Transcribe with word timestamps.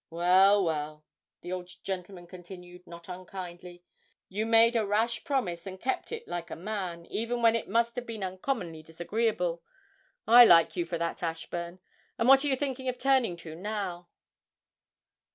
'Well, 0.09 0.63
well,' 0.63 1.05
the 1.41 1.51
old 1.51 1.69
gentleman 1.83 2.25
continued, 2.25 2.87
not 2.87 3.07
unkindly, 3.07 3.83
'you 4.29 4.47
made 4.47 4.75
a 4.75 4.83
rash 4.83 5.23
promise 5.23 5.67
and 5.67 5.79
kept 5.79 6.11
it 6.11 6.27
like 6.27 6.49
a 6.49 6.55
man, 6.55 7.05
even 7.05 7.43
when 7.43 7.55
it 7.55 7.69
must 7.69 7.95
have 7.97 8.07
been 8.07 8.23
uncommonly 8.23 8.81
disagreeable. 8.81 9.61
I 10.25 10.43
like 10.43 10.75
you 10.75 10.87
for 10.87 10.97
that, 10.97 11.21
Ashburn. 11.21 11.81
And 12.17 12.27
what 12.27 12.43
are 12.43 12.47
you 12.47 12.55
thinking 12.55 12.89
of 12.89 12.97
turning 12.97 13.37
to 13.45 13.53
now?' 13.53 14.09